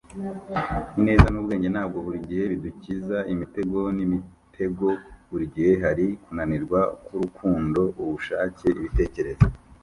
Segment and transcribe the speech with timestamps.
[0.99, 4.87] ineza n'ubwenge ntabwo buri gihe bidukiza imitego n'imitego
[5.29, 9.45] burigihe hariho kunanirwa kwurukundo, ubushake, ibitekerezo